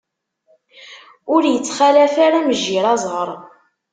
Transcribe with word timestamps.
Ur 1.33 1.41
ittxalaf 1.45 2.15
ara 2.25 2.39
mejjir 2.47 2.85
aẓaṛ. 2.93 3.29